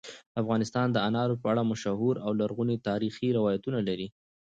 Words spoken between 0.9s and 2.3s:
د انارو په اړه مشهور